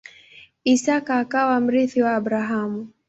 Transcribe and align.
Isaka 0.73 1.11
akawa 1.23 1.55
mrithi 1.65 1.99
wa 2.05 2.11
Abrahamu. 2.19 2.79